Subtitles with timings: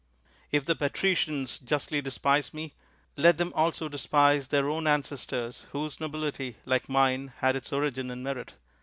[0.51, 2.73] If the patricians justly despise me,
[3.17, 8.23] let them also despise their own ancestors, whose nobility, like mine, had its origin in
[8.23, 8.55] merit.